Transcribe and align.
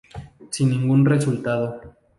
Sin 0.49 0.71
ningún 0.71 1.05
resultado. 1.05 1.95